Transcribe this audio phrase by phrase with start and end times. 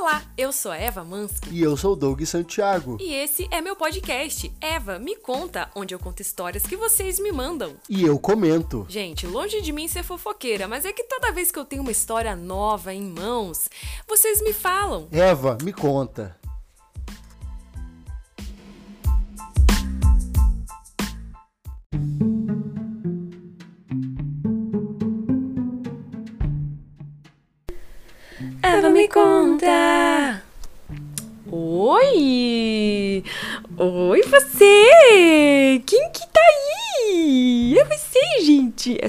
[0.00, 1.50] Olá, eu sou a Eva Mansky.
[1.50, 2.96] E eu sou o Doug Santiago.
[2.98, 7.30] E esse é meu podcast, Eva Me Conta, onde eu conto histórias que vocês me
[7.30, 7.74] mandam.
[7.86, 8.86] E eu comento.
[8.88, 11.90] Gente, longe de mim ser fofoqueira, mas é que toda vez que eu tenho uma
[11.90, 13.68] história nova em mãos,
[14.08, 15.06] vocês me falam.
[15.12, 16.39] Eva, me conta.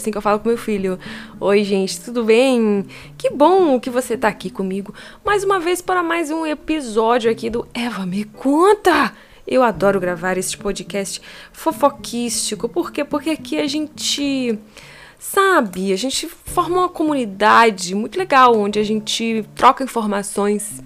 [0.02, 1.00] Assim que eu falo com meu filho.
[1.40, 2.86] Oi, gente, tudo bem?
[3.20, 4.94] Que bom que você tá aqui comigo
[5.24, 9.14] mais uma vez para mais um episódio aqui do Eva Me Conta!
[9.48, 11.22] Eu adoro gravar este podcast
[11.54, 12.68] fofoquístico.
[12.68, 13.06] Por quê?
[13.06, 14.58] Porque aqui a gente
[15.20, 15.94] sabe?
[15.94, 20.82] A gente forma uma comunidade muito legal onde a gente troca informações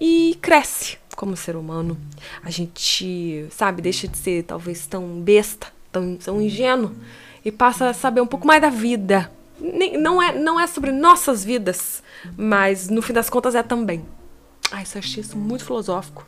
[0.00, 1.98] e cresce como ser humano.
[2.42, 6.92] A gente, sabe, deixa de ser talvez tão besta, tão, tão ingênuo
[7.44, 9.30] e passa a saber um pouco mais da vida.
[9.60, 12.02] Nem, não, é, não é sobre nossas vidas,
[12.36, 14.04] mas no fim das contas é também.
[14.72, 16.24] Ai, isso eu achei isso muito filosófico.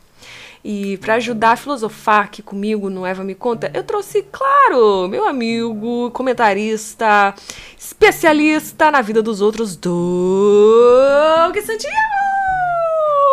[0.63, 5.27] E para ajudar a filosofar aqui comigo no Eva Me Conta, eu trouxe, claro, meu
[5.27, 7.33] amigo, comentarista,
[7.77, 9.95] especialista na vida dos outros, Doug
[11.65, 11.95] Santiago!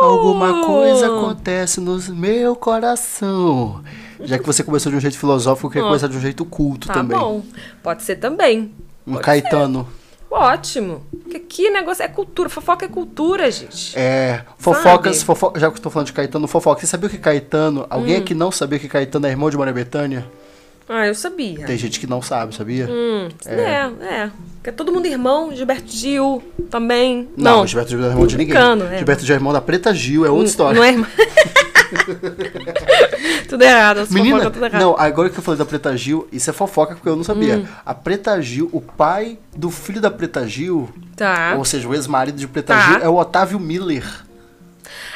[0.00, 3.82] Alguma coisa acontece no meu coração.
[4.22, 6.86] Já que você começou de um jeito filosófico, eu queria começar de um jeito culto
[6.88, 7.18] Tá também.
[7.18, 7.42] bom,
[7.82, 8.72] pode ser também.
[9.06, 9.86] Um Caetano.
[10.30, 11.02] Ótimo.
[11.22, 13.96] Porque aqui negócio é cultura, fofoca é cultura, gente.
[13.96, 15.52] É, fofocas, fofo...
[15.56, 16.80] já que eu tô falando de Caetano, fofoca.
[16.80, 18.20] Você sabia que Caetano, alguém Hum.
[18.20, 20.26] aqui não sabia que Caetano é irmão de Maria Bethânia?
[20.88, 21.64] Ah, eu sabia.
[21.64, 22.86] Tem gente que não sabe, sabia?
[22.90, 24.30] Hum, é, é.
[24.56, 27.26] Porque é todo mundo irmão, Gilberto Gil também.
[27.36, 28.54] Não, Não, Gilberto Gil não é irmão de ninguém.
[28.54, 28.96] brincando, é.
[28.98, 30.76] Gilberto Gil é irmão da Preta Gil, é outra história.
[30.76, 31.06] Não é irmão.
[33.48, 34.80] tudo errado, as Menina, fofocas tudo errado.
[34.82, 37.58] não, agora que eu falei da Preta Gil, isso é fofoca porque eu não sabia.
[37.58, 37.66] Hum.
[37.84, 41.54] A Preta Gil, o pai do filho da Preta Gil, Tá.
[41.56, 42.80] ou seja, o ex-marido de Preta Tá.
[42.80, 44.04] Gil, é o Otávio Miller.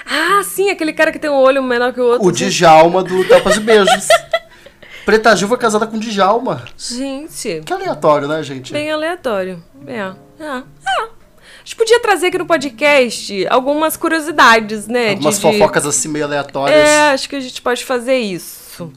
[0.06, 2.26] Ah, sim, aquele cara que tem um olho menor que o outro.
[2.26, 4.08] O Djalma do Tapas e Beijos.
[5.04, 6.64] Preta Gil foi casada com Djalma.
[6.76, 8.72] Gente, Que aleatório, né, gente?
[8.72, 9.62] bem aleatório.
[9.86, 9.96] É,
[10.40, 10.62] é, é.
[11.68, 15.10] A gente podia trazer aqui no podcast algumas curiosidades, né?
[15.10, 16.74] Algumas de- de- fofocas assim meio aleatórias.
[16.78, 18.90] É, acho que a gente pode fazer isso.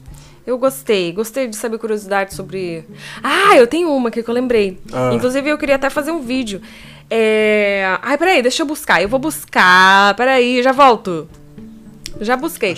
[0.46, 2.82] Eu gostei, gostei de saber curiosidades sobre.
[3.22, 4.80] Ah, eu tenho uma aqui que eu lembrei.
[4.90, 5.10] Ah.
[5.12, 6.62] Inclusive, eu queria até fazer um vídeo.
[7.10, 7.98] É...
[8.00, 9.02] Ai, peraí, deixa eu buscar.
[9.02, 10.14] Eu vou buscar.
[10.14, 11.28] Peraí, já volto.
[12.22, 12.74] Já busquei.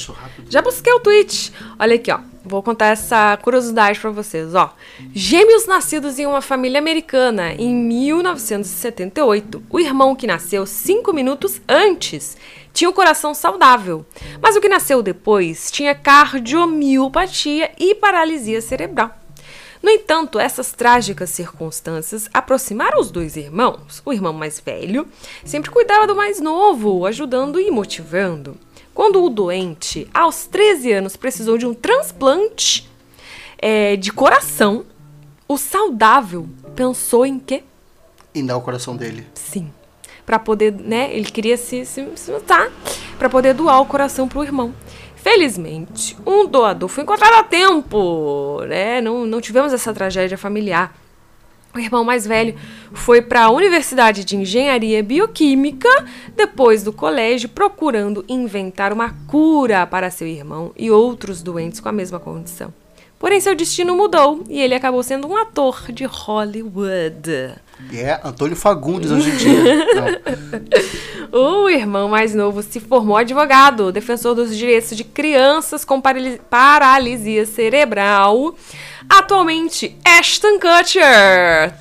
[0.50, 1.52] Já busquei o tweet.
[1.78, 2.18] Olha aqui, ó.
[2.44, 4.74] Vou contar essa curiosidade pra vocês, ó.
[5.14, 9.62] Gêmeos nascidos em uma família americana em 1978.
[9.70, 12.36] O irmão que nasceu cinco minutos antes
[12.74, 14.04] tinha um coração saudável,
[14.42, 19.16] mas o que nasceu depois tinha cardiomiopatia e paralisia cerebral.
[19.82, 24.02] No entanto, essas trágicas circunstâncias aproximaram os dois irmãos.
[24.04, 25.06] O irmão mais velho
[25.44, 28.56] sempre cuidava do mais novo, ajudando e motivando.
[28.94, 32.88] Quando o doente, aos 13 anos, precisou de um transplante
[33.58, 34.86] é, de coração,
[35.48, 37.64] o saudável pensou em quê?
[38.32, 39.26] E dá o coração dele.
[39.34, 39.72] Sim.
[40.24, 41.14] Pra poder, né?
[41.14, 42.70] Ele queria se, se, se matar
[43.18, 44.72] pra poder doar o coração pro irmão.
[45.16, 49.00] Felizmente, um doador foi encontrado a tempo, né?
[49.00, 50.94] Não, não tivemos essa tragédia familiar.
[51.74, 52.54] O irmão mais velho
[52.92, 55.88] foi para a Universidade de Engenharia Bioquímica
[56.36, 61.92] depois do colégio, procurando inventar uma cura para seu irmão e outros doentes com a
[61.92, 62.72] mesma condição.
[63.18, 67.54] Porém, seu destino mudou e ele acabou sendo um ator de Hollywood.
[67.92, 70.22] É Antônio Fagundes hoje em dia.
[71.36, 77.44] O irmão mais novo se formou advogado, defensor dos direitos de crianças com parali- paralisia
[77.44, 78.54] cerebral.
[79.08, 81.74] Atualmente, Ashton Kutcher.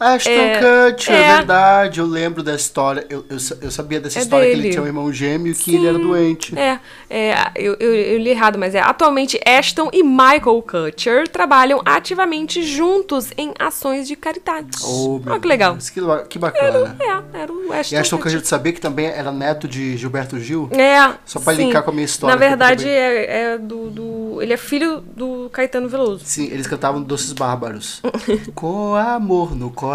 [0.00, 1.20] Ashton É, Kutcher, é.
[1.22, 2.00] é verdade.
[2.00, 3.04] Eu lembro da história.
[3.10, 4.68] Eu, eu, eu sabia dessa É história que dele.
[4.68, 6.58] ele tinha um irmão gêmeo e que ele era doente.
[6.58, 6.80] É,
[7.10, 8.80] é eu, eu, eu li errado, mas é.
[8.80, 14.70] Atualmente, Ashton e Michael Kutcher trabalham ativamente juntos em ações de caridade.
[14.82, 15.72] Oh, Olha que legal.
[15.74, 16.00] Deus, que,
[16.30, 16.96] que bacana.
[16.98, 18.40] É, era o Ashton, E Ashton Kutcher.
[18.46, 20.70] Sabia que também era neto de Gilberto Gil?
[20.72, 21.12] É.
[21.26, 21.64] Só pra sim.
[21.66, 24.42] linkar com a minha história, Na que verdade, é, é do, do.
[24.42, 26.22] Ele é filho do Caetano Veloso.
[26.24, 28.00] Sim, eles cantavam Doces Bárbaros.
[28.54, 29.89] com amor no coração.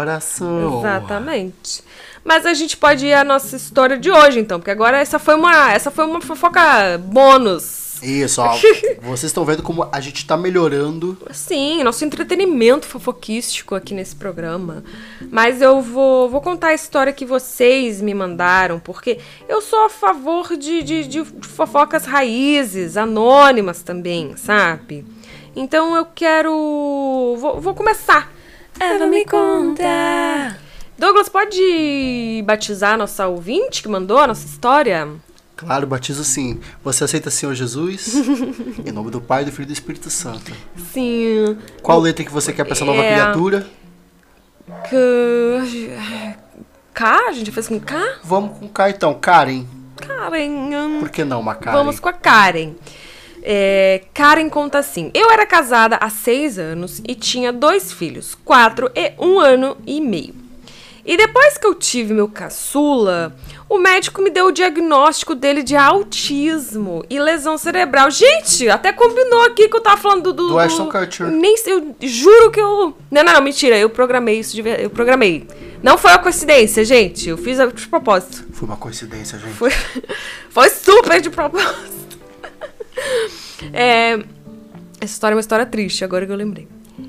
[0.78, 1.82] Exatamente.
[2.24, 5.36] Mas a gente pode ir à nossa história de hoje, então, porque agora essa foi
[5.36, 7.86] uma, essa foi uma fofoca bônus.
[8.02, 8.52] Isso, ó.
[9.02, 11.16] Vocês estão vendo como a gente tá melhorando.
[11.30, 14.84] Sim, nosso entretenimento fofoquístico aqui nesse programa.
[15.30, 19.18] Mas eu vou, vou contar a história que vocês me mandaram, porque
[19.48, 25.04] eu sou a favor de, de, de fofocas raízes, anônimas também, sabe?
[25.54, 27.36] Então eu quero.
[27.38, 28.35] Vou, vou começar.
[28.78, 30.56] Eva me conta.
[30.98, 35.08] Douglas, pode batizar a nossa ouvinte que mandou a nossa história?
[35.56, 36.60] Claro, batizo sim.
[36.84, 38.14] Você aceita Senhor Jesus?
[38.84, 40.52] em nome do Pai, do Filho e do Espírito Santo.
[40.92, 41.56] Sim.
[41.82, 43.12] Qual letra que você quer pra essa nova É.
[43.14, 43.66] criatura?
[44.88, 45.90] Que...
[46.92, 47.28] K?
[47.28, 48.18] A gente fez com K?
[48.24, 49.14] Vamos com K então.
[49.14, 49.64] Karen.
[49.96, 50.98] Karen.
[51.00, 51.76] Por que não, uma Karen?
[51.76, 52.74] Vamos com a Karen.
[53.48, 58.90] É, Karen conta assim: Eu era casada há seis anos e tinha dois filhos, quatro
[58.92, 60.34] e um ano e meio.
[61.04, 63.32] E depois que eu tive meu caçula,
[63.68, 68.10] o médico me deu o diagnóstico dele de autismo e lesão cerebral.
[68.10, 70.32] Gente, até combinou aqui que eu tava falando do.
[70.32, 71.28] Do, Do Ashton Kutcher.
[71.28, 72.96] Nem sei, eu juro que eu.
[73.08, 75.46] Não, não, não, mentira, eu programei isso de ver- Eu programei.
[75.80, 77.28] Não foi uma coincidência, gente.
[77.28, 78.44] Eu fiz de propósito.
[78.52, 79.52] Foi uma coincidência, gente.
[79.54, 79.70] Foi,
[80.50, 81.95] foi super de propósito.
[83.72, 84.18] É,
[85.00, 86.68] essa história é uma história triste, agora que eu lembrei.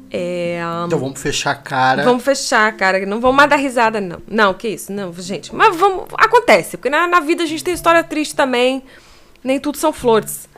[0.10, 2.04] É, um, Então vamos fechar a cara.
[2.04, 3.06] Vamos fechar, cara.
[3.06, 4.22] Não vamos mais dar risada, não.
[4.28, 4.92] Não, que isso?
[4.92, 5.54] Não, gente.
[5.54, 6.06] Mas vamos.
[6.18, 8.84] Acontece, porque na, na vida a gente tem história triste também.
[9.44, 10.50] Nem tudo são flores.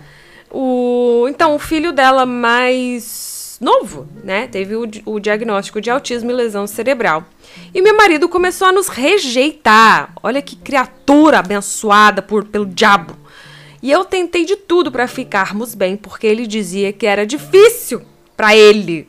[0.52, 4.48] O, então, o filho dela mais novo, né?
[4.48, 7.26] Teve o, o diagnóstico de autismo e lesão cerebral.
[7.74, 10.12] E meu marido começou a nos rejeitar.
[10.24, 13.16] Olha que criatura abençoada por, pelo diabo.
[13.82, 18.02] E eu tentei de tudo pra ficarmos bem, porque ele dizia que era difícil
[18.36, 19.08] pra ele.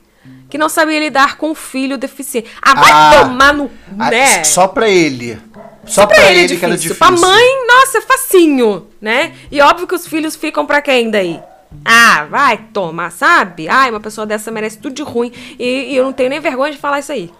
[0.49, 2.49] Que não sabia lidar com um filho deficiente.
[2.61, 3.70] Ah, vai Ah, tomar no.
[3.96, 4.43] Né?
[4.44, 5.38] Só pra ele.
[5.87, 6.94] Só, Pra ele é que era difícil.
[6.94, 6.96] difícil.
[6.96, 9.32] Pra mãe, nossa, é facinho, né?
[9.50, 11.40] E óbvio que os filhos ficam pra quem daí?
[11.84, 13.69] Ah, vai tomar, sabe?
[13.69, 15.32] Ai, uma pessoa dessa merece tudo de ruim.
[15.58, 17.31] E, e eu não tenho nem vergonha de falar isso aí.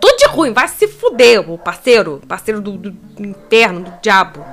[0.00, 2.20] Tudo de ruim, vai se fuder, o parceiro.
[2.28, 4.44] Parceiro do, do inferno, do diabo.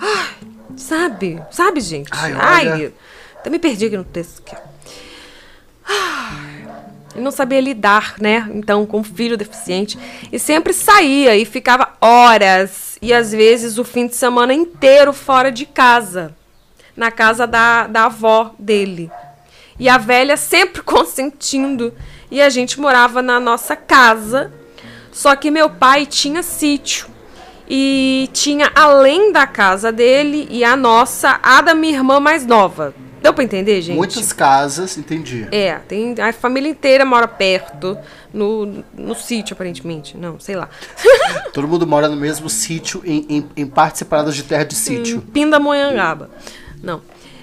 [0.00, 0.34] Ai,
[0.76, 1.42] sabe?
[1.50, 2.10] Sabe, gente?
[2.12, 2.92] Ai, Ai,
[3.36, 4.40] até me perdi aqui no texto.
[4.40, 4.56] Aqui.
[7.14, 8.48] Ele não sabia lidar, né?
[8.52, 9.96] Então, com o filho deficiente.
[10.32, 15.52] E sempre saía e ficava horas e às vezes o fim de semana inteiro fora
[15.52, 16.34] de casa.
[16.96, 19.10] Na casa da, da avó dele.
[19.78, 21.94] E a velha sempre consentindo.
[22.30, 24.52] E a gente morava na nossa casa.
[25.12, 27.13] Só que meu pai tinha sítio.
[27.68, 32.94] E tinha, além da casa dele e a nossa, a da minha irmã mais nova.
[33.22, 33.96] Deu pra entender, gente?
[33.96, 35.48] Muitas casas, entendi.
[35.50, 37.96] É, tem a família inteira mora perto,
[38.34, 40.14] no, no sítio, aparentemente.
[40.14, 40.68] Não, sei lá.
[41.54, 45.22] Todo mundo mora no mesmo sítio, em, em, em partes separadas de terra de sítio.
[45.32, 46.28] Pindamonhangaba.
[46.82, 47.00] Não.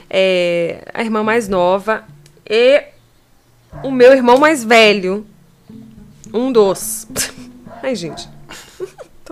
[0.07, 2.03] É, a irmã mais nova
[2.47, 2.83] e
[3.81, 5.25] o meu irmão mais velho.
[6.31, 7.07] Um dos.
[7.81, 8.29] Ai, gente.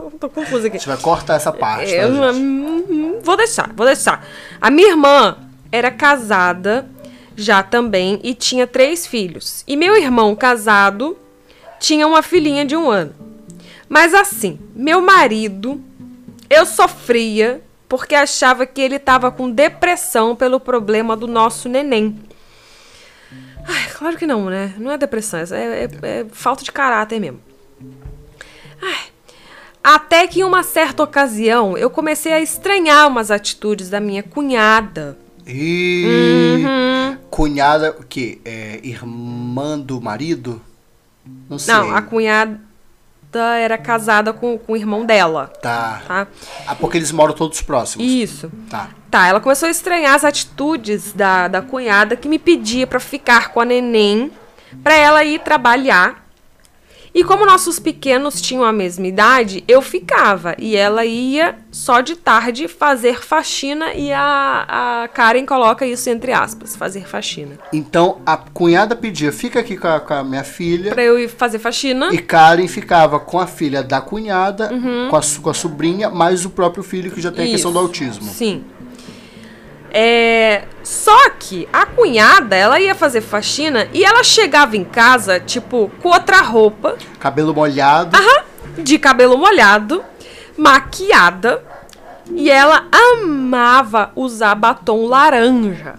[0.02, 0.78] Tô, tô confusa A aqui.
[0.78, 4.26] gente vai cortar essa parte, É, tá, hum, vou deixar, vou deixar.
[4.60, 5.38] A minha irmã
[5.72, 6.88] era casada
[7.36, 9.64] já também e tinha três filhos.
[9.68, 11.18] E meu irmão casado
[11.80, 13.14] tinha uma filhinha de um ano.
[13.88, 15.82] Mas assim, meu marido,
[16.50, 22.20] eu sofria porque achava que ele estava com depressão pelo problema do nosso neném.
[23.66, 24.74] Ai, claro que não, né?
[24.78, 25.44] Não é depressão, é,
[25.86, 27.40] é- é falta de caráter mesmo.
[29.96, 35.18] Até que em uma certa ocasião eu comecei a estranhar umas atitudes da minha cunhada.
[35.48, 37.18] E Uhum.
[37.30, 38.40] cunhada, o quê?
[38.46, 40.62] É, irmã do marido?
[41.50, 41.74] Não sei.
[41.74, 42.60] Não, a cunhada
[43.34, 46.04] era casada com, com o irmão dela, Tá.
[46.08, 46.28] tá?
[46.68, 48.06] Ah, porque eles moram todos próximos.
[48.06, 48.52] Isso.
[48.70, 48.90] Tá.
[49.10, 53.50] Tá, ela começou a estranhar as atitudes da, da cunhada que me pedia pra ficar
[53.50, 54.32] com a neném,
[54.84, 56.29] pra ela ir trabalhar.
[57.14, 60.56] E como nossos pequenos tinham a mesma idade, eu ficava.
[60.60, 66.32] E ela ia só de tarde fazer faxina e a, a Karen coloca isso entre
[66.32, 67.58] aspas, fazer faxina.
[67.74, 70.92] Então a cunhada pedia, fica aqui com a, com a minha filha.
[70.92, 72.10] Pra eu ir fazer faxina.
[72.14, 75.08] E Karen ficava com a filha da cunhada, Uhum.
[75.10, 77.80] com, a, com a sobrinha, mais o próprio filho que já tem a questão Isso.
[77.80, 78.30] do autismo.
[78.32, 78.64] Sim.
[79.92, 85.92] É, só que a cunhada, ela ia fazer faxina e ela chegava em casa, tipo,
[86.02, 88.16] com outra roupa, Cabelo molhado.
[88.16, 88.44] aham,
[88.78, 90.04] de cabelo molhado,
[90.58, 91.64] maquiada,
[92.32, 95.96] e ela amava usar batom laranja.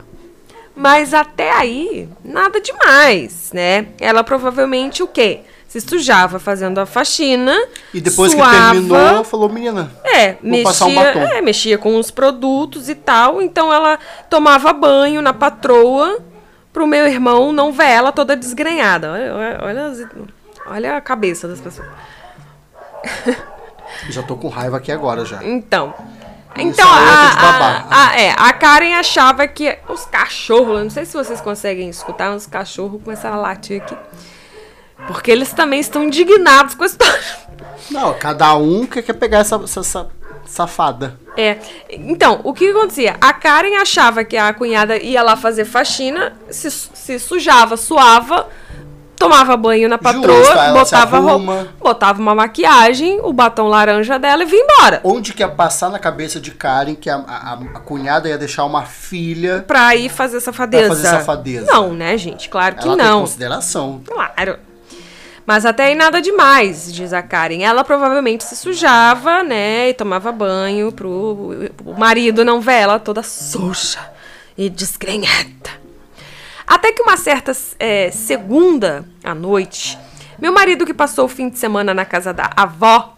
[0.77, 3.89] Mas até aí, nada demais, né?
[4.01, 5.41] Ela provavelmente o quê?
[5.71, 7.57] Se sujava fazendo a faxina.
[7.95, 9.89] E depois suava, que terminou, falou, menina.
[10.05, 11.21] É, um mexia, batom.
[11.21, 13.41] é, mexia com os produtos e tal.
[13.41, 13.97] Então ela
[14.29, 16.19] tomava banho na patroa
[16.73, 19.13] pro meu irmão não ver ela toda desgrenhada.
[19.13, 20.07] Olha, olha, olha, as-
[20.67, 21.87] olha a cabeça das pessoas.
[24.11, 25.43] Já tô com raiva aqui agora já.
[25.45, 25.95] Então.
[26.57, 31.13] Então, é a, a, a- é, a Karen achava que os cachorros, não sei se
[31.17, 33.97] vocês conseguem escutar, os cachorros começaram a latir aqui.
[35.07, 37.21] Porque eles também estão indignados com a história.
[37.91, 40.09] Não, cada um que quer pegar essa, essa-
[40.47, 41.17] safada.
[41.37, 41.59] É.
[41.89, 43.17] Então, o que acontecia?
[43.21, 48.49] A Karen achava que a cunhada ia lá fazer faxina, se, se sujava, suava,
[49.17, 54.47] tomava banho na patroa, se botava roupa, botava uma maquiagem, o batom laranja dela e
[54.47, 55.01] vinha embora.
[55.05, 58.65] Onde que ia passar na cabeça de Karen que a, a- a cunhada ia deixar
[58.65, 60.87] uma filha Pra ir fazer safadeza.
[60.87, 61.67] Pra fazer safadeza.
[61.67, 62.49] Não, né, gente?
[62.49, 63.21] Claro que ela tem não.
[63.21, 64.01] consideração.
[64.05, 64.59] Claro.
[65.47, 67.63] Mas até aí nada demais, diz a Karen.
[67.63, 69.89] Ela provavelmente se sujava, né?
[69.89, 74.01] E tomava banho pro o marido não ver ela toda suja
[74.57, 75.81] e desgrenhada.
[76.67, 79.99] Até que uma certa é, segunda à noite,
[80.39, 83.17] meu marido que passou o fim de semana na casa da avó.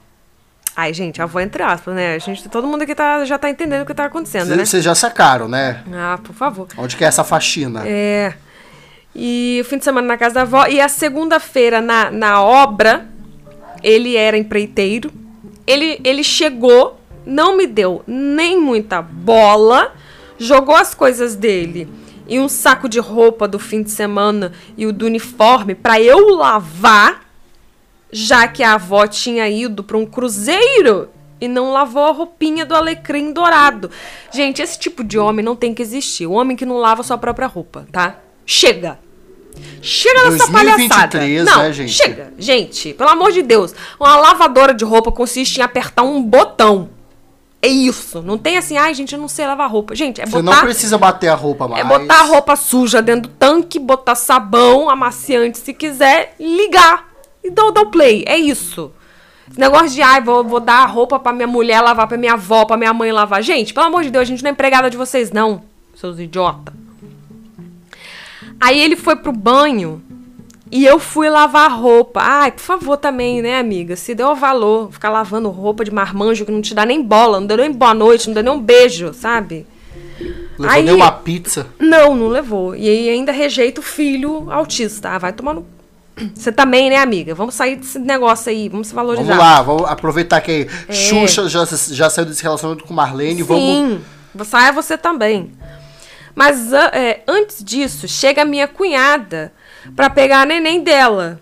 [0.75, 2.15] Ai, gente, avó entre aspas, né?
[2.15, 4.65] A gente, todo mundo aqui tá, já tá entendendo o que tá acontecendo, né?
[4.65, 5.83] Vocês já sacaram, né?
[5.93, 6.67] Ah, por favor.
[6.79, 7.83] Onde que é essa faxina?
[7.87, 8.33] É.
[9.15, 10.67] E o fim de semana na casa da avó.
[10.67, 13.09] E a segunda-feira na, na obra,
[13.83, 15.11] ele era empreiteiro.
[15.67, 19.95] Ele, ele chegou, não me deu nem muita bola,
[20.39, 21.89] jogou as coisas dele
[22.27, 26.31] e um saco de roupa do fim de semana e o do uniforme pra eu
[26.31, 27.27] lavar,
[28.11, 31.09] já que a avó tinha ido pra um cruzeiro
[31.41, 33.91] e não lavou a roupinha do alecrim dourado.
[34.33, 36.27] Gente, esse tipo de homem não tem que existir.
[36.27, 38.19] O homem que não lava sua própria roupa, tá?
[38.47, 38.99] Chega!
[39.83, 41.45] Chega dessa 2023, palhaçada.
[41.45, 41.93] Não, né, gente?
[41.93, 42.33] chega.
[42.39, 43.75] Gente, pelo amor de Deus.
[44.01, 46.89] Uma lavadora de roupa consiste em apertar um botão.
[47.61, 48.23] É isso.
[48.23, 49.95] Não tem assim, ai, gente, eu não sei lavar roupa.
[49.95, 50.57] Gente, é Você botar...
[50.57, 51.85] não precisa bater a roupa mais.
[51.85, 57.09] É botar a roupa suja dentro do tanque, botar sabão, amaciante se quiser, ligar
[57.45, 58.25] e dar, o- dar o play.
[58.27, 58.91] É isso.
[59.51, 62.33] Esse negócio de, ai, vou, vou dar a roupa pra minha mulher lavar, pra minha
[62.33, 63.43] avó, pra minha mãe lavar.
[63.43, 65.63] Gente, pelo amor de Deus, a gente não é empregada de vocês, não,
[65.95, 66.73] seus idiota.
[68.63, 70.01] Aí ele foi pro banho
[70.71, 72.21] e eu fui lavar a roupa.
[72.23, 73.97] Ai, por favor também, né, amiga?
[73.97, 77.47] Se deu valor ficar lavando roupa de marmanjo que não te dá nem bola, não
[77.49, 79.67] deu nem boa noite, não deu nem um beijo, sabe?
[80.57, 81.67] Levou Aí- nem uma pizza.
[81.77, 82.77] Não, não levou.
[82.77, 85.11] E aí ainda rejeita o filho autista.
[85.11, 85.67] Ah, vai tomar no.
[86.33, 87.35] Você também, né, amiga?
[87.35, 89.25] Vamos sair desse negócio aí, vamos se valorizar.
[89.25, 93.43] Vamos lá, vamos aproveitar que Xuxa já, já saiu desse relacionamento com Marlene.
[93.43, 93.63] Vamos.
[93.63, 94.01] Sim,
[94.45, 95.51] saia você também.
[96.35, 99.53] Mas é, antes disso, chega a minha cunhada
[99.95, 101.41] pra pegar a neném dela.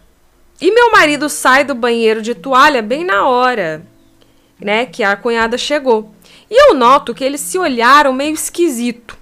[0.61, 3.83] E meu marido sai do banheiro de toalha bem na hora,
[4.61, 6.13] né, que a cunhada chegou.
[6.51, 9.17] E eu noto que eles se olharam meio esquisito.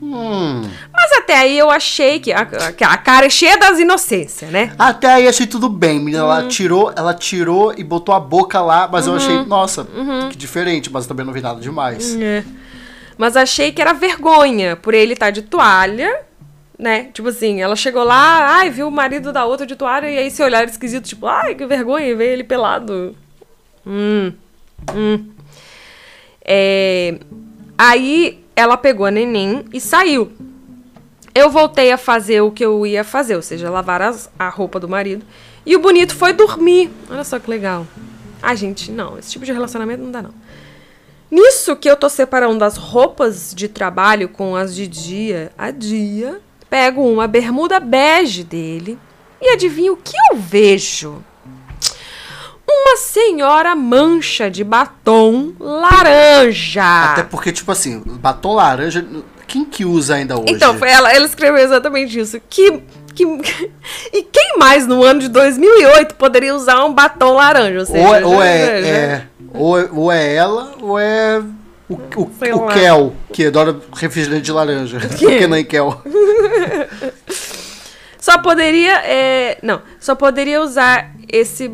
[0.00, 0.62] Hum.
[0.92, 4.72] Mas até aí eu achei que a, a cara é cheia das inocências, né?
[4.78, 6.24] Até aí achei tudo bem, menina.
[6.24, 6.30] Uhum.
[6.30, 9.86] Ela tirou, ela tirou e botou a boca lá, mas eu achei, nossa,
[10.30, 12.16] que diferente, mas eu também não vi nada demais.
[12.20, 12.44] É.
[13.22, 16.22] Mas achei que era vergonha por ele estar de toalha,
[16.76, 17.04] né?
[17.14, 20.28] Tipo assim, ela chegou lá, ai, viu o marido da outra de toalha, e aí
[20.28, 23.14] se olhar esquisito, tipo, ai, que vergonha, e veio ele pelado.
[23.86, 24.32] Hum.
[24.92, 25.24] Hum.
[26.44, 27.16] É,
[27.78, 30.32] Aí ela pegou a neném e saiu.
[31.32, 34.80] Eu voltei a fazer o que eu ia fazer, ou seja, lavar as- a roupa
[34.80, 35.24] do marido.
[35.64, 36.90] E o bonito foi dormir.
[37.08, 37.86] Olha só que legal.
[38.42, 40.34] Ai, gente, não, esse tipo de relacionamento não dá, não.
[41.32, 46.42] Nisso que eu tô separando as roupas de trabalho com as de dia a dia,
[46.68, 48.98] pego uma bermuda bege dele
[49.40, 51.24] e adivinha o que eu vejo?
[52.68, 57.12] Uma senhora mancha de batom laranja.
[57.12, 59.02] Até porque, tipo assim, batom laranja,
[59.48, 60.52] quem que usa ainda hoje?
[60.52, 62.38] Então, ela, ela escreveu exatamente isso.
[62.50, 62.82] Que,
[63.14, 63.24] que,
[64.12, 67.80] e quem mais no ano de 2008 poderia usar um batom laranja?
[67.80, 70.98] Ou, seja, ou, é- ou já- é, já- é- ou, é- ou é ela, ou
[70.98, 71.42] é
[71.88, 72.66] o, o, o.
[72.72, 74.98] Kel, que adora refrigerante de laranja.
[75.18, 76.00] Kenan e Kel.
[78.18, 78.98] Só poderia.
[79.04, 81.70] é, não, só poderia usar esse.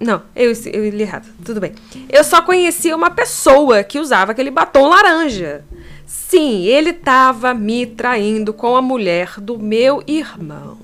[0.00, 1.26] Não, eu, eu li errado.
[1.44, 1.72] Tudo bem.
[2.10, 5.64] Eu só conhecia uma pessoa que usava aquele batom laranja.
[6.06, 10.78] Sim, ele tava me traindo com a mulher do meu irmão.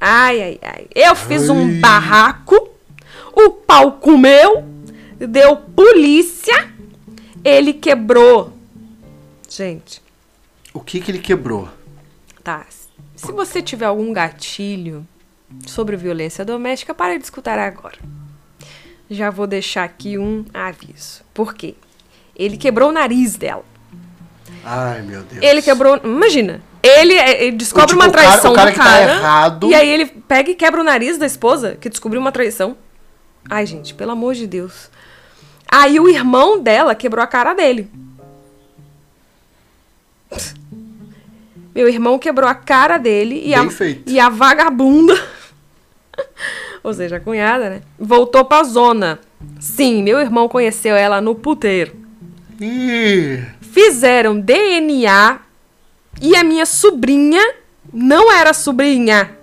[0.00, 0.86] Ai, ai, ai.
[0.94, 1.80] Eu fiz um Ai.
[1.80, 2.70] barraco,
[3.34, 4.64] o pau comeu,
[5.18, 6.70] deu polícia,
[7.44, 8.52] ele quebrou.
[9.48, 10.02] Gente,
[10.74, 11.68] O que que ele quebrou?
[12.44, 12.66] Tá.
[13.14, 15.06] Se você tiver algum gatilho,
[15.66, 17.98] sobre violência doméstica, para de escutar agora.
[19.08, 21.22] Já vou deixar aqui um aviso.
[21.32, 21.74] Por quê?
[22.34, 23.64] Ele quebrou o nariz dela.
[24.68, 25.44] Ai, meu Deus.
[25.44, 26.00] Ele quebrou.
[26.02, 26.60] Imagina.
[26.82, 29.12] Ele, ele descobre Tipo, uma o cara- traição o cara do tá cara.
[29.12, 29.68] errado.
[29.70, 32.76] E aí ele pega e quebra o nariz da esposa, que descobriu uma traição.
[33.48, 34.90] Ai, gente, pelo amor de Deus.
[35.70, 37.88] Aí o irmão dela quebrou a cara dele.
[41.74, 43.60] Meu irmão quebrou a cara dele e, a,
[44.06, 45.14] e a vagabunda,
[46.82, 47.82] ou seja, a cunhada, né?
[47.98, 49.18] Voltou pra zona.
[49.60, 51.94] Sim, meu irmão conheceu ela no puteiro.
[52.58, 53.44] Ih,
[53.76, 55.38] Fizeram DNA
[56.22, 57.42] e a minha sobrinha
[57.92, 59.36] não era sobrinha.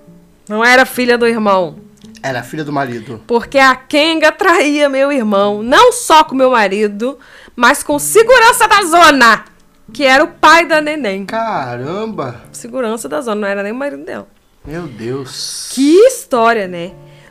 [0.49, 1.75] Não era filha do irmão.
[2.23, 3.21] era filha do marido.
[3.27, 7.19] Porque a Kenga traía meu irmão, não só com meu marido,
[7.55, 9.45] mas com segurança da zona,
[9.93, 11.27] que era o pai da neném.
[11.27, 12.41] Caramba!
[12.51, 14.27] Segurança da zona, não era nem o marido dela.
[14.65, 15.69] Meu Deus.
[15.71, 16.87] Que história, né?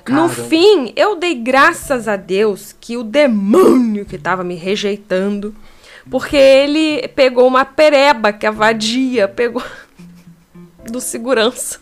[0.08, 0.28] No Caramba.
[0.28, 5.52] fim, eu dei graças a Deus que o demônio que tava me rejeitando,
[6.10, 9.62] porque ele pegou uma pereba que a vadia pegou
[10.90, 11.78] do segurança.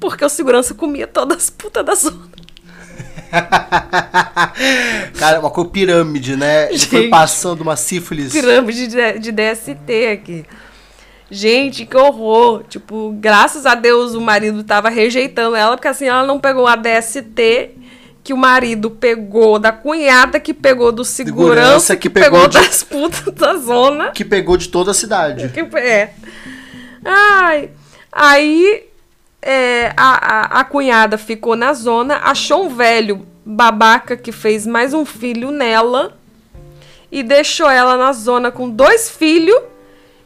[0.00, 2.34] Porque o segurança comia todas as putas da zona.
[5.18, 6.68] Cara, uma pirâmide, né?
[6.70, 7.10] Ele foi Gente.
[7.10, 8.32] passando uma sífilis.
[8.32, 10.44] pirâmide de, de DST aqui.
[11.30, 12.64] Gente, que horror.
[12.68, 16.76] Tipo, graças a Deus o marido tava rejeitando ela, porque assim ela não pegou a
[16.76, 17.70] DST
[18.24, 22.48] que o marido pegou da cunhada, que pegou do segurança, Segurança, que, que pegou, pegou
[22.48, 24.10] de- das putas da zona.
[24.12, 25.50] Que pegou de toda a cidade.
[25.50, 26.14] Que, é.
[27.04, 27.70] Ai.
[28.10, 28.84] Aí
[29.42, 34.94] é, a, a, a cunhada ficou na zona, achou um velho babaca que fez mais
[34.94, 36.16] um filho nela
[37.12, 39.60] e deixou ela na zona com dois filhos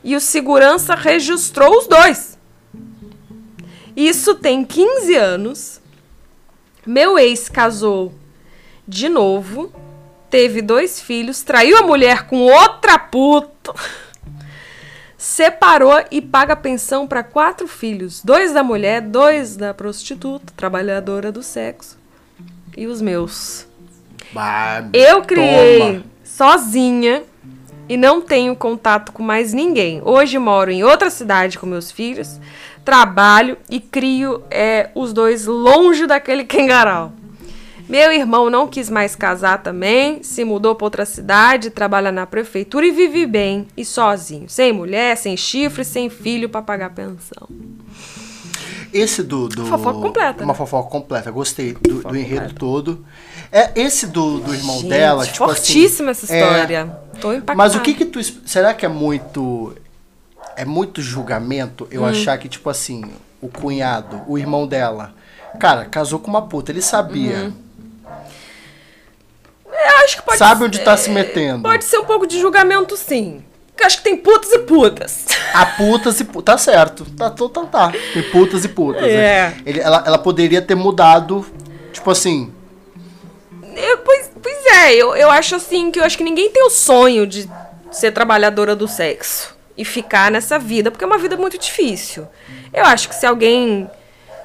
[0.05, 2.39] e o segurança registrou os dois.
[3.97, 5.78] Isso tem 15 anos.
[6.89, 8.15] Meu ex casou
[8.87, 9.71] de novo,
[10.31, 13.75] teve dois filhos, traiu a mulher com outra puta.
[15.19, 21.43] Separou e paga pensão para quatro filhos: dois da mulher, dois da prostituta, trabalhadora do
[21.43, 21.99] sexo,
[22.75, 23.67] e os meus.
[24.33, 26.05] Bah, Eu criei toma.
[26.25, 27.23] sozinha
[27.87, 30.01] e não tenho contato com mais ninguém.
[30.03, 32.41] Hoje moro em outra cidade com meus filhos,
[32.85, 37.13] trabalho e crio é, os dois longe daquele quengaral.
[37.89, 42.87] Meu irmão não quis mais casar também, se mudou para outra cidade, trabalha na prefeitura
[42.87, 47.49] e vive bem e sozinho, sem mulher, sem chifre, sem filho para pagar pensão.
[48.93, 49.49] Esse do.
[49.49, 50.57] do Fofoca completa, Uma né?
[50.57, 51.31] fofoca completa.
[51.31, 53.05] Gostei do, do enredo todo.
[53.53, 56.99] É, esse do, do irmão Gente, dela, tipo fortíssima assim, essa é, história.
[57.21, 57.57] Tô impactada.
[57.57, 58.23] Mas o que que tu.
[58.47, 59.75] Será que é muito.
[60.59, 61.89] É muito julgamento Hum.
[61.91, 63.03] eu achar que, tipo assim,
[63.41, 65.13] o cunhado, o irmão dela,
[65.61, 67.37] cara, casou com uma puta, ele sabia.
[67.45, 67.53] Uhum.
[69.71, 71.63] Eu acho que pode Sabe ser- onde tá se metendo.
[71.63, 73.45] Pode ser um pouco de julgamento, sim.
[73.69, 75.27] Porque acho que tem putas e putas.
[75.55, 76.45] Há putas e putas.
[76.55, 77.05] Tá certo.
[77.17, 77.93] Tá, tá, tá, tá.
[78.13, 79.03] Tem putas e putas.
[79.03, 79.09] né?
[79.11, 79.55] É.
[79.65, 81.47] Ele, ela, ela poderia ter mudado,
[81.93, 82.53] tipo assim.
[83.77, 86.71] Eu- pois, pois é, eu, eu acho assim que eu acho que ninguém tem o
[86.71, 87.49] sonho de
[87.93, 92.27] ser trabalhadora do sexo e ficar nessa vida, porque é uma vida muito difícil.
[92.75, 93.89] Eu acho que se alguém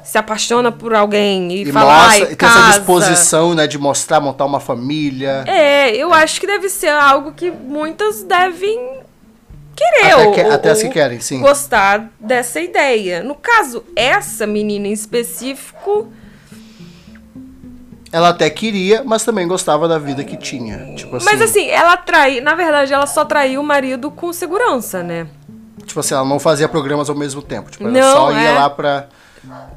[0.03, 3.77] se apaixona por alguém e, E, fala, mostra, e tem essa casa", disposição, né, de
[3.79, 5.43] mostrar, montar uma família.
[5.47, 8.99] É, eu acho que deve ser algo que muitas devem
[9.75, 11.39] querer Até ou, que- até ou as que querem, sim.
[11.39, 13.23] gostar dessa ideia.
[13.23, 16.11] No caso, essa menina em específico,
[18.13, 20.93] Ela até queria, mas também gostava da vida que tinha.
[20.95, 21.25] Tipo assim.
[21.25, 25.25] mas assim, ela traiu, na verdade, ela só traiu o marido com segurança, né?
[25.83, 27.71] Tipo assim, ela não fazia programas ao mesmo tempo.
[27.71, 28.51] Tipo, ela Não, só ia é.
[28.53, 29.07] lá pra.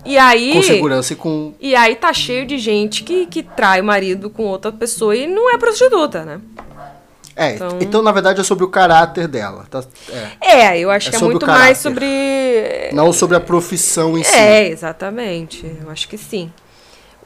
[0.05, 1.55] E aí Com segurança e com.
[1.59, 5.27] E aí tá cheio de gente que, que trai o marido com outra pessoa e
[5.27, 6.38] não é prostituta, né?
[7.35, 9.64] É, Então- então, na verdade é sobre o caráter dela.
[9.70, 9.83] Tá?
[10.40, 10.61] É.
[10.75, 11.83] É, eu acho É que é sobre o muito mais caráter.
[11.83, 14.35] sobre Não sobre a profissão em si.
[14.37, 15.64] É, exatamente.
[15.83, 16.51] Eu acho que sim.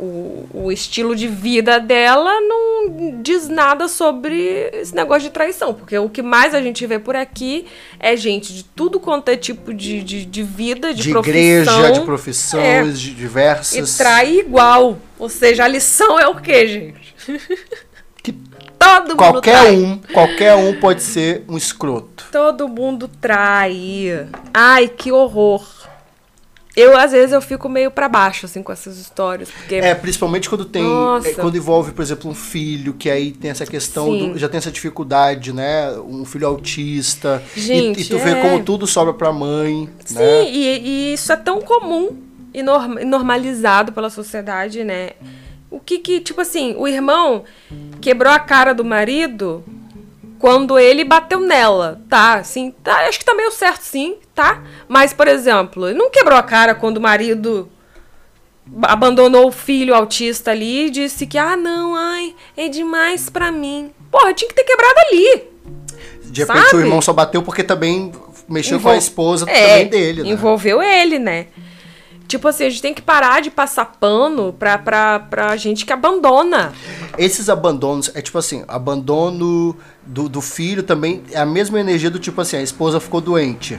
[0.03, 5.75] O, o estilo de vida dela não diz nada sobre esse negócio de traição.
[5.75, 7.67] Porque o que mais a gente vê por aqui
[7.99, 11.35] é gente de tudo quanto é tipo de, de, de vida, de, De, profissão.
[11.39, 12.85] igreja, de profissões É.
[12.93, 13.95] de diversas.
[13.95, 14.99] E trai igual.
[15.19, 17.15] Ou seja, a lição é o quê, gente?
[18.23, 18.33] Que
[18.79, 19.77] Todo mundo qualquer trai.
[19.77, 22.25] um, qualquer um pode ser um escroto.
[22.33, 24.27] Todo mundo trai.
[24.55, 25.63] Ai, que horror.
[26.77, 29.51] Eu, às vezes, eu fico meio pra baixo, assim, com essas histórias.
[29.51, 30.85] Porque É, principalmente quando tem.
[31.25, 34.59] É, quando envolve, por exemplo, um filho, que aí tem essa questão, do- já tem
[34.59, 35.91] essa dificuldade, né?
[35.99, 37.43] Um filho autista.
[37.57, 38.43] E- Gente, e, tu vê é.
[38.43, 39.89] como tudo sobra pra mãe.
[40.05, 40.45] Sim, né?
[40.49, 40.79] e,
[41.11, 42.17] e isso é tão comum.
[42.53, 45.11] e norm- normalizado pela sociedade, né?
[45.71, 47.45] O que que, tipo assim, o irmão
[48.01, 49.63] quebrou a cara do marido
[50.41, 52.35] quando ele bateu nela, tá?
[52.35, 54.63] Assim, tá, acho que tá meio certo sim, tá?
[54.89, 57.69] Mas, por exemplo, ele não quebrou a cara quando o marido
[58.83, 63.91] abandonou o filho autista ali e disse que, ah, não, ai, é demais pra mim.
[64.11, 65.45] Porra, tinha que ter quebrado ali.
[66.25, 66.77] De repente Sabe?
[66.77, 68.13] o irmão só bateu porque também
[68.49, 70.29] mexeu com Envol- a esposa É, também dele, né?
[70.31, 71.47] Envolveu ele, né?
[72.29, 75.93] Tipo assim, a gente tem que parar de passar pano pra, pra, pra gente que
[75.93, 76.73] abandona.
[77.19, 79.77] Esses abandonos, é tipo assim, abandono
[80.13, 83.79] do, do filho também é a mesma energia do tipo assim, a esposa ficou doente.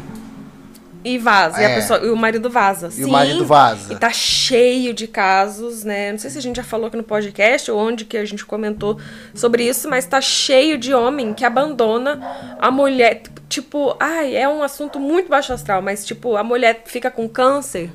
[1.03, 1.59] E vaza.
[1.59, 1.75] E, a É.
[1.75, 2.89] pessoa, e o marido vaza.
[2.95, 3.91] E o marido vaza.
[3.91, 6.11] E tá cheio de casos, né?
[6.11, 8.45] Não sei se a gente já falou aqui no podcast ou onde que a gente
[8.45, 8.99] comentou
[9.33, 12.21] sobre isso, mas tá cheio de homem que abandona
[12.59, 13.23] a mulher.
[13.49, 17.89] Tipo, ai, é um assunto muito baixo astral, mas tipo, a mulher fica com câncer.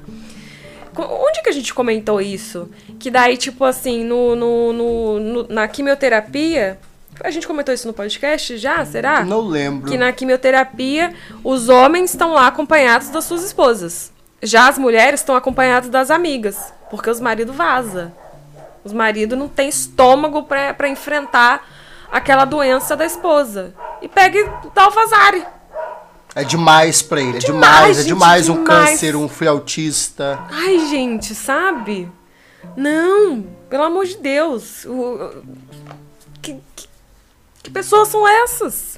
[0.98, 2.68] Onde que a gente comentou isso?
[2.98, 6.76] Que daí, tipo assim, no, no, no- no- na quimioterapia.
[7.22, 8.84] A gente comentou isso no podcast já?
[8.84, 9.24] Será?
[9.24, 9.90] Não lembro.
[9.90, 14.12] que na quimioterapia os homens estão lá acompanhados das suas esposas.
[14.42, 18.12] Já as mulheres estão acompanhadas das amigas, porque os maridos vaza.
[18.84, 21.66] Os maridos não têm estômago pra pra enfrentar
[22.12, 23.74] aquela doença da esposa.
[24.00, 25.44] E pega e dá o vazare.
[26.34, 28.90] É demais pra ele, é Demais, demais, é gente, demais um demais.
[28.90, 30.38] câncer, um filho autista.
[30.52, 32.12] Ai, gente, sabe?
[32.76, 34.84] Não, pelo amor de Deus.
[34.84, 35.42] O-
[36.42, 36.85] que, que,
[37.66, 38.96] que pessoas são essas?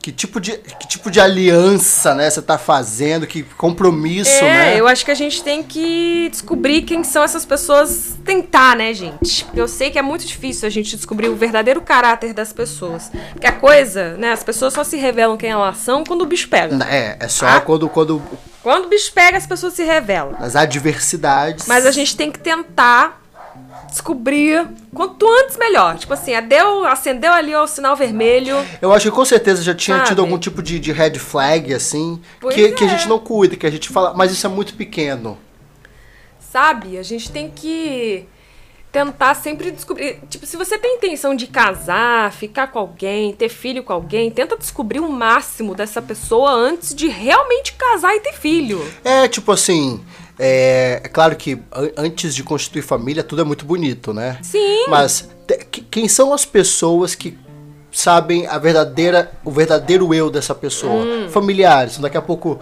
[0.00, 4.40] Que tipo de, que tipo de aliança, né, você tá fazendo, que compromisso, É,
[4.74, 4.80] né?
[4.80, 8.16] eu acho que a gente tem que descobrir quem são essas pessoas.
[8.24, 9.46] Tentar, né, gente?
[9.54, 13.10] Eu sei que é muito difícil a gente descobrir o verdadeiro caráter das pessoas.
[13.32, 16.48] Porque a coisa, né, as pessoas só se revelam quem elas são quando o bicho
[16.48, 16.84] pega.
[16.84, 17.60] É, é só Ah.
[17.60, 18.20] quando, quando
[18.60, 20.32] Quando o bicho pega, as pessoas se revelam.
[20.38, 21.66] nas adversidades.
[21.68, 23.21] Mas a gente tem que tentar
[23.92, 25.96] descobrir quanto antes melhor.
[25.96, 28.56] Tipo assim, deu, acendeu ali o sinal vermelho.
[28.80, 30.08] Eu acho que com certeza já tinha Sabe?
[30.08, 32.90] tido algum tipo de, de red flag, assim, Pois que, que a é.
[32.90, 35.38] gente não cuida, que a gente fala, mas isso é muito pequeno.
[36.40, 36.98] Sabe?
[36.98, 38.26] A gente tem que
[38.90, 40.20] tentar sempre descobrir.
[40.28, 44.56] Tipo, se você tem intenção de casar, ficar com alguém, ter filho com alguém, tenta
[44.56, 48.86] descobrir o máximo dessa pessoa antes de realmente casar e ter filho.
[49.02, 50.04] É, tipo assim,
[50.38, 54.38] é, é claro que an- antes de constituir família tudo é muito bonito, né?
[54.42, 54.86] Sim.
[54.88, 55.28] Mas
[55.90, 57.36] quem são as pessoas que
[57.90, 61.04] sabem a verdadeira, o verdadeiro eu dessa pessoa?
[61.04, 61.28] Hum.
[61.28, 61.98] Familiares.
[61.98, 62.58] Daqui a pouco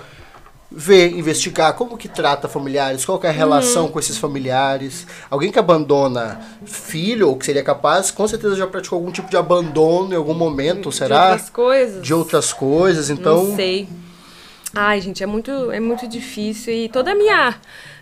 [0.73, 3.91] ver, investigar como que trata familiares, qual que é a relação Uhum.
[3.93, 5.05] com esses familiares.
[5.29, 9.37] Alguém que abandona filho, ou que seria capaz, com certeza já praticou algum tipo de
[9.37, 11.27] abandono em algum momento, será?
[11.27, 12.03] De outras coisas.
[12.03, 13.45] De outras coisas, então...
[13.49, 13.89] Não sei.
[14.75, 16.73] Ai, gente, é muito, é muito difícil.
[16.73, 17.57] E toda a minha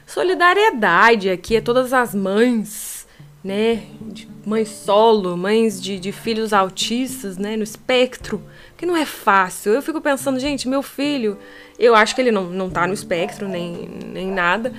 [0.07, 3.07] solidariedade aqui é todas as mães,
[3.42, 3.85] né?
[4.02, 7.57] De mães solo, mães de, de filhos autistas, né?
[7.57, 8.42] No espectro.
[8.76, 9.72] Que não é fácil.
[9.72, 11.38] Eu fico pensando, gente, meu filho,
[11.78, 14.72] eu acho que ele não, não tá no espectro, nem, nem nada.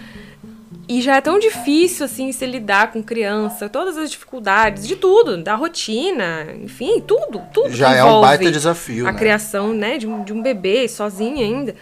[0.91, 5.37] E já é tão difícil, assim, se lidar com criança, todas as dificuldades, de tudo,
[5.37, 7.69] da rotina, enfim, tudo, tudo.
[7.71, 9.19] Já é um baita desafio, A né?
[9.19, 11.75] criação, né, de um, de um bebê sozinho ainda.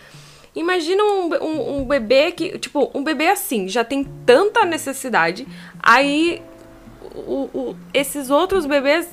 [0.54, 5.48] Imagina um, um, um bebê que, tipo, um bebê assim, já tem tanta necessidade,
[5.82, 6.42] aí
[7.16, 9.08] o- o- esses outros bebês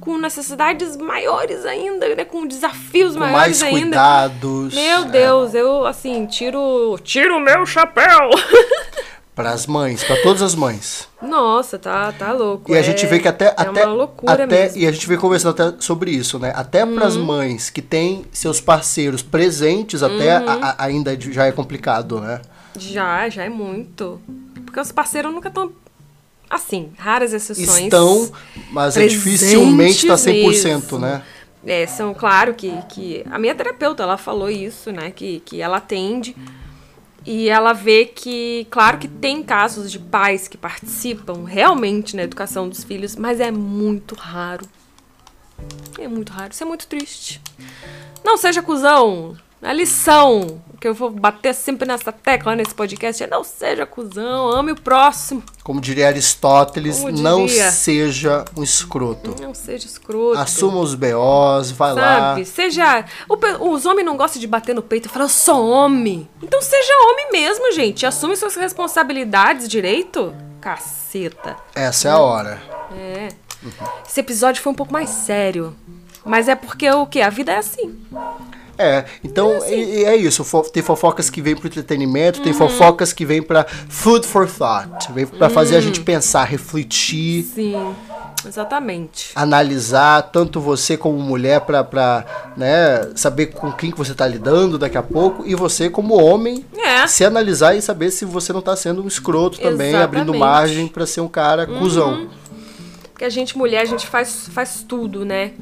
[0.00, 3.80] com- necessidades maiores ainda, né, com desafios Com maiores mais ainda.
[3.98, 4.72] cuidados.
[4.74, 8.30] Meu é, Deus, eu assim, tiro, tiro o meu chapéu.
[9.34, 11.08] Para as mães, para todas as mães.
[11.20, 12.70] Nossa, tá, tá louco.
[12.70, 13.46] E a é- gente vê que até.
[13.46, 14.76] é até, uma loucura até mesmo.
[14.76, 14.82] Uhum.
[14.84, 16.52] E a gente vem conversando até sobre isso, né?
[16.54, 20.48] Até para as mães que têm seus parceiros presentes, até Uhum.
[20.48, 22.40] a- a- ainda já é complicado, né?
[22.78, 24.20] Já, já é muito.
[24.64, 25.72] Porque os parceiros nunca estão
[26.48, 27.80] assim, raras exceções.
[27.80, 28.30] Estão,
[28.70, 30.98] mas é dificilmente tá 100%, mesmo.
[31.00, 31.22] né?
[31.66, 35.10] É, são claro que, que a minha terapeuta ela falou isso, né?
[35.10, 36.36] Que, que ela atende
[37.26, 42.68] e ela vê que, claro que tem casos de pais que participam realmente na educação
[42.68, 44.66] dos filhos, mas é muito raro.
[45.98, 46.52] É muito raro.
[46.52, 47.40] Isso é muito triste.
[48.22, 49.36] Não seja cuzão.
[49.64, 54.50] A lição que eu vou bater sempre nessa tecla nesse podcast é não seja cuzão,
[54.50, 55.42] ame o próximo.
[55.62, 57.70] Como diria Aristóteles, Como não diria.
[57.70, 59.34] seja um escroto.
[59.40, 60.38] Não seja escroto.
[60.38, 62.02] Assuma os BOs, vai lá.
[62.34, 62.44] Sabe?
[62.44, 63.06] Seja.
[63.26, 66.28] o os homens não gostam de bater no peito e falar, eu sou homem.
[66.42, 68.04] Então seja homem mesmo, gente.
[68.04, 70.34] Assume suas responsabilidades direito.
[70.60, 71.56] Caceta.
[71.74, 72.62] Essa é a hora.
[72.94, 73.28] É.
[74.06, 75.74] Esse episódio foi um pouco mais sério.
[76.22, 77.22] Mas é porque o quê?
[77.22, 77.98] A vida é assim.
[78.76, 80.42] É, então é, é isso.
[80.44, 85.12] Fo- Tem fofocas que vêm pro entretenimento, tem fofocas que vêm pra food for thought.
[85.12, 87.94] Vem pra fazer a gente pensar, refletir, Sim,
[88.46, 89.30] exatamente.
[89.34, 94.78] analisar, tanto você como mulher, pra, pra né, saber com quem que você tá lidando
[94.78, 97.06] daqui a pouco, e você como homem, É.
[97.06, 100.02] se analisar e saber se você não tá sendo um escroto também, Exatamente.
[100.22, 102.28] abrindo margem pra ser um cara cuzão.
[103.12, 105.52] Porque a gente, mulher, a gente faz, faz tudo, né?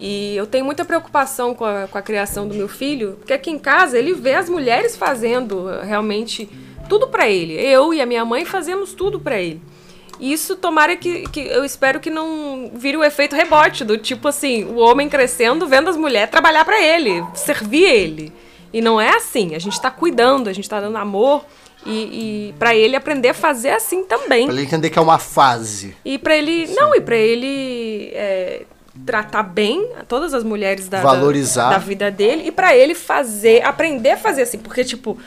[0.00, 3.50] E eu tenho muita preocupação com a, com a criação do meu filho, porque aqui
[3.50, 6.48] em casa ele vê as mulheres fazendo eh, realmente
[6.88, 7.54] tudo pra ele.
[7.54, 9.60] Eu e a minha mãe fazemos tudo pra ele.
[10.20, 14.28] E isso tomara que, que eu espero que não vire o efeito rebote do tipo
[14.28, 18.32] assim, o homem crescendo vendo as mulheres trabalhar pra ele, servir ele.
[18.72, 21.44] E não é assim, a gente tá cuidando, a gente tá dando amor
[21.86, 24.46] e, e para ele aprender a fazer assim também.
[24.46, 25.96] Pra ele entender que é uma fase.
[26.04, 26.66] E pra ele.
[26.74, 28.62] Não, e pra ele é,
[29.04, 31.70] tratar bem todas as mulheres da, da- Valorizar.
[31.70, 32.46] da, vida dele.
[32.46, 34.58] E pra ele fazer, aprender a fazer assim.
[34.58, 35.18] Porque, tipo,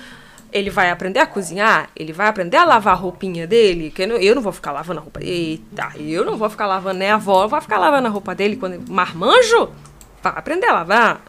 [0.51, 3.91] ele vai aprender a cozinhar, ele vai aprender a lavar a roupinha dele.
[3.91, 5.19] Que eu não, eu não vou ficar lavando a roupa.
[5.21, 7.11] Eita, eu não vou ficar lavando, né?
[7.11, 8.89] A avó vai ficar lavando a roupa dele quando.
[8.89, 9.69] Marmanjo?
[10.23, 11.21] Vai aprender a lavar.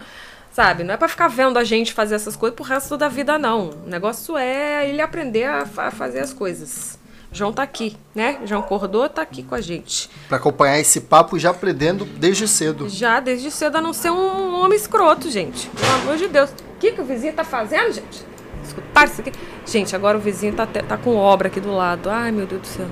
[0.52, 0.82] Sabe?
[0.82, 3.70] Não é pra ficar vendo a gente fazer essas coisas pro resto da vida, não.
[3.84, 6.98] O negócio é ele aprender a, a fazer as coisas.
[7.30, 8.38] João tá aqui, né?
[8.44, 10.08] João Cordô tá aqui com a gente.
[10.28, 12.88] Pra acompanhar esse papo já aprendendo desde cedo.
[12.88, 15.68] Já desde cedo a não ser um homem escroto, gente.
[15.68, 16.50] Pelo amor de Deus.
[16.50, 18.24] O que, que o vizinho tá fazendo, gente?
[18.64, 19.32] Escutar isso aqui.
[19.66, 22.08] Gente, agora o vizinho tá, tá com obra aqui do lado.
[22.08, 22.86] Ai, meu Deus do céu.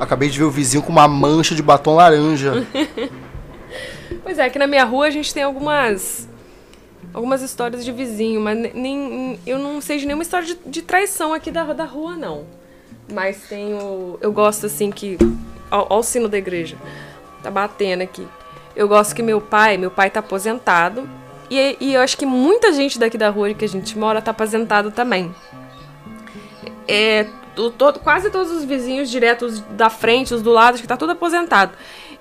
[0.00, 2.66] Acabei de ver o vizinho com uma mancha de batom laranja.
[4.22, 6.28] Pois é, aqui na minha rua a gente tem algumas
[7.12, 10.82] algumas histórias de vizinho, mas ne- nem eu não sei de nenhuma história de, de
[10.82, 12.44] traição aqui da, da rua, não.
[13.10, 14.18] Mas tenho.
[14.20, 15.16] Eu gosto assim que.
[15.70, 16.76] Ó o sino da igreja.
[17.42, 18.26] Tá batendo aqui.
[18.76, 21.08] Eu gosto que meu pai, meu pai tá aposentado.
[21.50, 24.30] E, e eu acho que muita gente daqui da rua que a gente mora tá
[24.30, 25.34] aposentado também.
[26.88, 30.88] É, to- todo- quase todos os vizinhos diretos da frente, os do lado, acho que
[30.88, 31.72] tá tudo aposentado.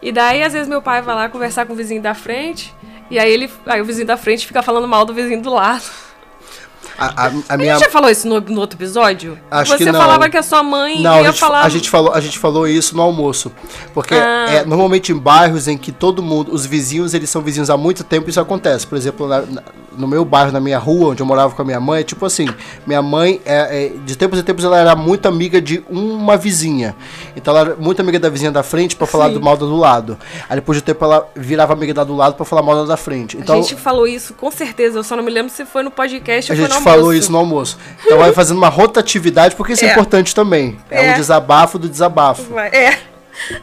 [0.01, 2.73] E daí, às vezes, meu pai vai lá conversar com o vizinho da frente,
[3.09, 3.49] e aí ele.
[3.65, 5.83] Aí o vizinho da frente fica falando mal do vizinho do lado.
[7.01, 7.73] A, a- a A minha.
[7.73, 9.37] gente já falou isso no, no outro episódio?
[9.49, 9.99] Acho Você que não.
[9.99, 11.61] falava que a sua mãe Não, a ia gente, falar.
[11.63, 13.51] a, gente falou, a gente falou isso no almoço.
[13.93, 14.45] Porque Ah.
[14.49, 18.03] é, normalmente em bairros em que todo mundo, os vizinhos, eles são vizinhos há muito
[18.03, 18.85] tempo, isso acontece.
[18.85, 19.63] Por exemplo, na- na-
[19.97, 22.25] no meu bairro, na minha rua, onde eu morava com a minha mãe, é tipo
[22.25, 22.47] assim,
[22.87, 26.95] minha mãe, é, é, de tempos em tempos, ela era muito amiga de uma vizinha.
[27.35, 29.33] Então ela era muito amiga da vizinha da frente pra falar Sim.
[29.33, 30.17] do mal da do lado.
[30.49, 32.97] Aí depois de tempo ela virava amiga da do lado pra falar mal da da
[32.97, 33.37] frente.
[33.37, 34.99] Então, a gente falou isso, com certeza.
[34.99, 37.38] Eu só não me lembro se foi no podcast a ou foi falou isso no
[37.38, 37.77] almoço.
[38.06, 39.91] Então vai fazendo uma rotatividade, porque isso é, É.
[39.91, 40.77] importante também.
[40.89, 41.12] É, É.
[41.12, 42.58] um desabafo do desabafo.
[42.60, 42.99] É.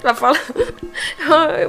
[0.02, 0.40] Tá falando.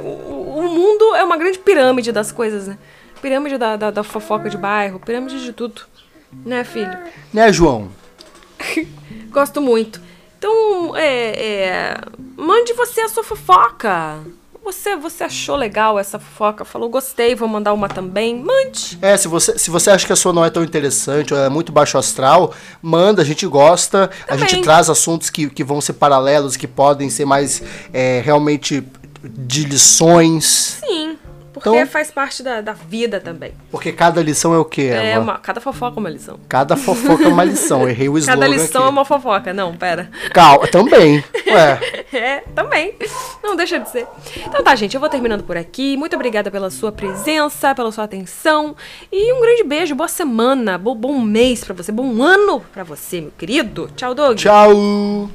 [0.02, 2.78] O o mundo é uma grande pirâmide das coisas, né?
[3.22, 5.82] Pirâmide da, da, da fofoca de bairro, pirâmide de tudo.
[6.44, 6.96] Né, filho?
[7.32, 7.88] Né, João?
[9.30, 10.00] Gosto muito.
[10.38, 11.96] Então, é, é,
[12.36, 14.18] mande você a sua fofoca.
[14.62, 16.64] Você, você achou legal essa fofoca?
[16.64, 18.36] Falou, gostei, vou mandar uma também.
[18.36, 18.98] Mande.
[19.00, 21.48] É, se você, se você acha que a sua não é tão interessante ou é
[21.48, 24.10] muito baixo astral, manda, a gente gosta.
[24.24, 24.48] A Também.
[24.48, 28.84] gente traz assuntos que, que vão ser paralelos, que podem ser mais é, realmente
[29.22, 30.78] de lições.
[30.80, 31.09] Sim,
[31.62, 33.52] porque Então- faz parte da, da vida também.
[33.70, 36.38] Porque cada lição é o quê, É uma, cada fofoca é uma lição.
[36.48, 37.88] Cada fofoca é uma lição.
[37.88, 38.88] Errei o slogan Cada lição aqui.
[38.88, 39.52] é uma fofoca.
[39.52, 40.10] Não, pera.
[40.32, 41.22] Calma, também.
[41.46, 41.80] Ué,
[42.12, 42.94] É, também.
[43.42, 44.06] Não deixa de ser.
[44.36, 45.96] Então tá, gente, eu vou terminando por aqui.
[45.96, 48.74] Muito obrigada pela sua presença, pela sua atenção.
[49.12, 53.20] E um grande beijo, boa semana, bom, bom mês pra você, bom ano pra você,
[53.20, 53.90] meu querido.
[53.96, 54.36] Tchau, Doug.
[54.38, 55.30] tchau.